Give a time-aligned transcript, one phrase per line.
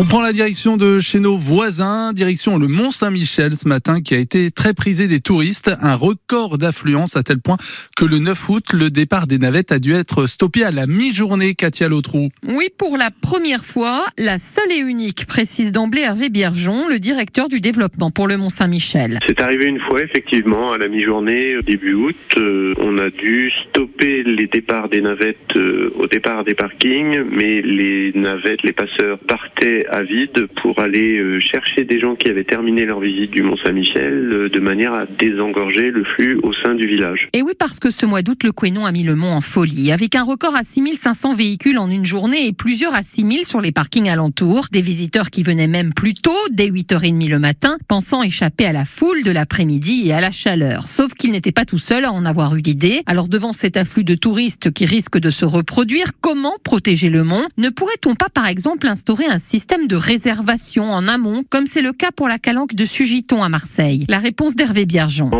[0.00, 4.14] On prend la direction de chez nos voisins, direction le Mont Saint-Michel ce matin qui
[4.14, 7.56] a été très prisé des touristes, un record d'affluence à tel point
[7.96, 11.56] que le 9 août, le départ des navettes a dû être stoppé à la mi-journée,
[11.56, 12.28] Katia Lautrou.
[12.46, 17.48] Oui, pour la première fois, la seule et unique, précise d'emblée Hervé Biergeon, le directeur
[17.48, 19.18] du développement pour le Mont Saint-Michel.
[19.26, 24.22] C'est arrivé une fois effectivement à la mi-journée, début août, euh, on a dû stopper
[24.22, 29.87] les départs des navettes euh, au départ des parkings, mais les navettes, les passeurs partaient
[29.90, 33.56] à vide pour aller euh, chercher des gens qui avaient terminé leur visite du Mont
[33.64, 37.28] Saint-Michel euh, de manière à désengorger le flux au sein du village.
[37.32, 39.92] Et oui, parce que ce mois d'août, le Quénon a mis le mont en folie,
[39.92, 43.72] avec un record à 6500 véhicules en une journée et plusieurs à 6000 sur les
[43.72, 44.66] parkings alentours.
[44.72, 48.84] Des visiteurs qui venaient même plus tôt, dès 8h30 le matin, pensant échapper à la
[48.84, 50.84] foule de l'après-midi et à la chaleur.
[50.84, 53.02] Sauf qu'il n'était pas tout seul à en avoir eu l'idée.
[53.06, 57.44] Alors devant cet afflux de touristes qui risque de se reproduire, comment protéger le mont?
[57.56, 61.92] Ne pourrait-on pas par exemple instaurer un système de réservation en amont, comme c'est le
[61.92, 65.30] cas pour la calanque de Sugiton à Marseille La réponse d'Hervé Biergeon.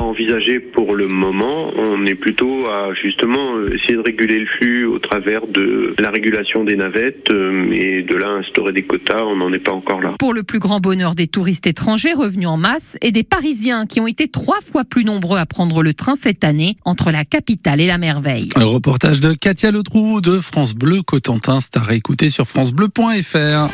[0.00, 1.70] Envisagé pour le moment.
[1.76, 6.10] On est plutôt à justement euh, essayer de réguler le flux au travers de la
[6.10, 10.00] régulation des navettes, euh, mais de là instaurer des quotas, on n'en est pas encore
[10.00, 10.14] là.
[10.18, 14.00] Pour le plus grand bonheur des touristes étrangers revenus en masse et des Parisiens qui
[14.00, 17.80] ont été trois fois plus nombreux à prendre le train cette année entre la capitale
[17.80, 18.50] et la merveille.
[18.56, 23.72] Un reportage de Katia Letrou de France Bleu Cotentin, c'est à réécouter sur francebleu.fr.